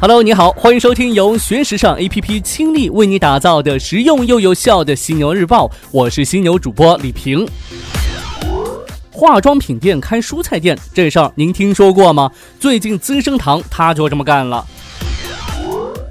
[0.00, 7.44] Hello，你好，欢迎收听由学时尚 APP 倾力为你打造的实用又有效的犀牛日报，我是犀牛主播李平。
[9.10, 12.30] 化妆品店开蔬菜店这事儿您听说过吗？
[12.60, 14.64] 最近资生堂他就这么干了。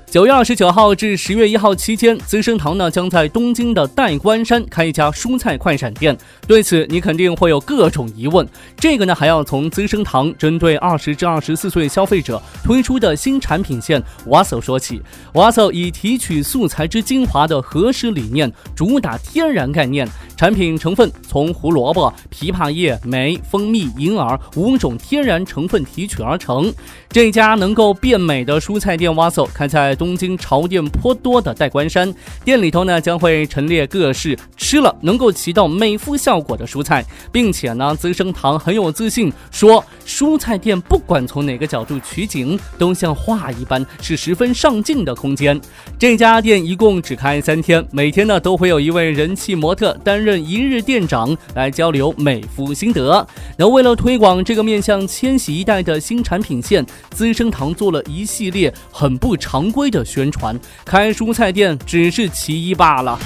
[0.09, 6.17] 九月二十九号至十月一号期间，资生堂呢将在东京的代官山开一家蔬菜快闪店。
[6.47, 8.47] 对此，你肯定会有各种疑问。
[8.77, 15.01] 这个呢，还要从资生堂针对二十至二十四岁消费者推出的新产品线 Waso 说起。
[15.33, 20.07] Waso 以提取素材之精华的核实理念，主打天然概念。
[20.37, 26.71] 产品成分从胡萝卜、枇杷叶、梅、蜂蜜、银耳五种天然成分提取而成。
[27.09, 32.13] 这家能够变美的蔬菜店 Waso 开在东京潮店颇多的代官山
[32.45, 45.59] 店里头呢，将会陈列各式吃了能够起到美肤效果的蔬菜，并且呢，资生堂很有自信说，蔬菜店不管从哪个角度取景，都像画一般，是十分上镜的空间。
[45.97, 53.25] 这家店一共只开三天，每天呢都会有一位人气模特担任一日店长来交流美肤心得。
[53.57, 60.57] 那为了推广这个面向千禧一代的新产品线，资生堂做了一系列很不常规的宣传。
[60.85, 63.17] 开蔬菜店只是其一罢了。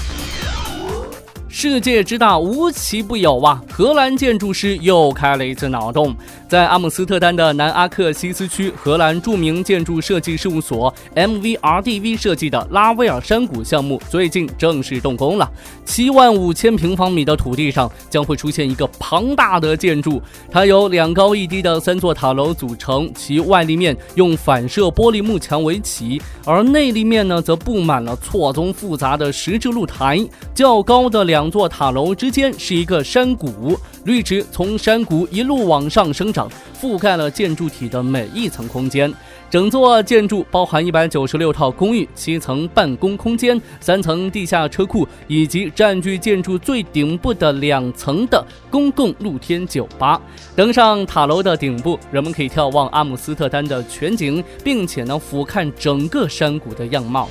[1.54, 3.62] 世界之大，无奇不有啊！
[3.70, 6.16] 荷兰建筑师又开了一次脑洞，
[6.48, 15.52] 在阿姆斯特丹的南阿克西斯区，荷兰著名建筑设计事务所 MVRDV 设计的拉威尔山谷项目最近正式动工了。
[15.84, 30.18] 七万五千平方米的土地上将会出现一个庞大的建筑，它由两高一低的三座塔楼组成，其外立面用反射玻璃幕墙围起，而内立面呢则布满了错综复杂的石质露台。
[30.56, 36.48] 较高的两两座塔楼之间是一个山谷，绿植从山谷一路往上生长，
[36.80, 39.12] 覆盖了建筑体的每一层空间。
[39.50, 50.22] 整座建筑包含一百九十六套公寓、七层办公空间、三层地下车库，以及占据建筑最顶部的两层的公共露天酒吧。
[50.56, 57.28] 登上塔楼的顶部，人们可以眺望阿姆斯特丹的全景，并且呢俯瞰整个山谷的样貌。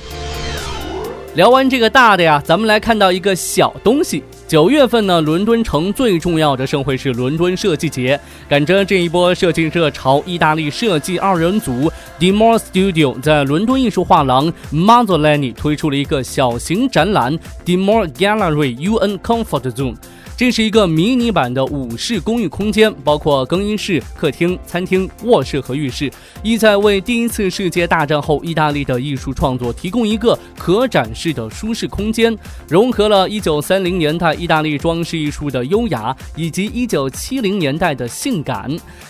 [1.35, 4.21] 聊完这个大的呀，咱们来看到一个小东西。
[4.49, 8.19] 九月份呢，伦敦城最重要的盛会是伦敦设计节。
[8.49, 19.95] 赶着这一波设计热潮，意大利设计二人组 Demore Studio 在伦敦艺术画廊 Mazzolani 推出了一个小型展览 Demore Gallery UN Comfort Zone。
[20.41, 32.35] 这是一个迷你版的五室公寓空间，包括更衣室、客厅、餐厅、卧室和浴室，意在为第一次世界大战后意大利的艺术创作提供一个可展示的舒适空间，
[32.67, 38.67] 融合了一九三零年代意大利装饰艺术的优雅以及一九七零年代的性感。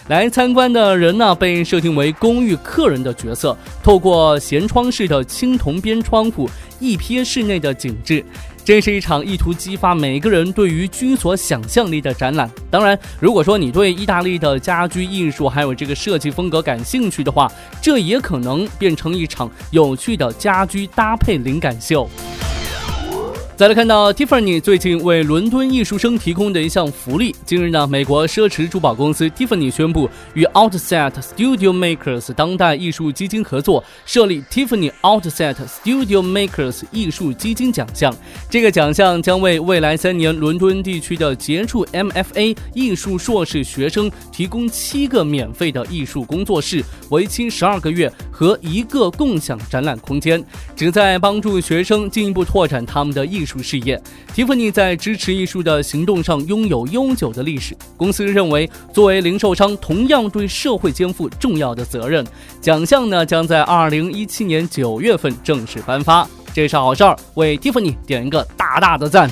[0.09, 6.49] 来参观的人呢，被设定为公寓客人的角色，透过舷窗式的青铜边窗户，
[6.81, 8.21] 一瞥室内的景致。
[8.63, 12.49] 这是一场意图激发每个人对于居所想象力的展览。
[12.69, 17.51] 当然，如果说你对意大利的家居艺术还有这个设计风格感兴趣的话，
[17.81, 22.09] 这也可能变成一场有趣的家居搭配灵感秀。
[23.61, 27.35] 再来看到 Tiffany 最近为伦敦艺术生提供的一项福利。
[27.45, 38.11] 近日呢，美国奢侈珠宝公司 Tiffany 宣布与 Outset Studio Makers 当代艺术基金合作，设立 Tiffany Outset Studio Makers 艺术基金奖项。
[38.49, 50.43] 这个奖项将为未来三年伦敦地区的杰出 MFA 艺术硕士学生提供七个免费的艺术工作室，为期十二个月和一个共享展览空间，
[50.75, 53.50] 旨在帮助学生进一步拓展他们的艺术。
[53.51, 54.01] 艺术事业，
[54.33, 57.75] 蒂芙尼在支持艺术的行动上拥有悠久的历史。
[57.97, 62.25] 公司认为，作为零售商，同样对社会肩负重要的责任。
[62.61, 66.25] 奖项呢，将在二零一七年九月份正式颁发。
[66.53, 69.29] 这是好事儿，为蒂芙尼点一个大大的赞。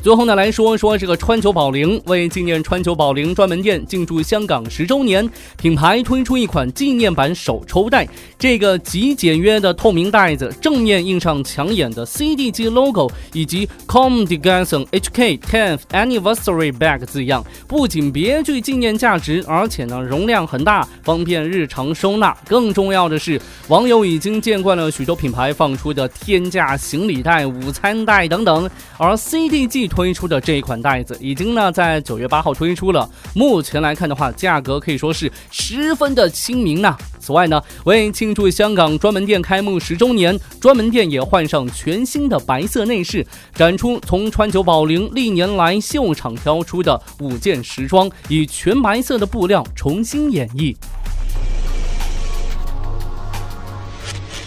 [0.00, 5.28] 最后呢，来说说这个川久保玲，为纪念川久保玲专门店进驻香港十周年，
[5.60, 8.08] 品牌推出一款纪念版手抽袋。
[8.38, 22.34] 这个极简约的透明袋子，正面印上抢眼的 CDG logo 以及 Com de Garçon HK Tenth Anniversary Bag 字样，不仅别具纪念价值，而且呢容量很大，方便日常收纳。
[22.46, 29.87] 更重要的是，网友已经见惯了许多品牌放出的天价行李袋、午餐袋等等，而 CDG。
[29.88, 36.96] 推出的这一款袋子已经呢在九月八号推出了，目前来看的话，价格可以说是十分的亲民呐。
[37.18, 50.74] 此外呢，为庆祝香港专门店开幕十周年，专门店也换上全新的白色内饰，展出从川久保玲历年来秀场挑出的五件时装，以全白色的布料重新演绎。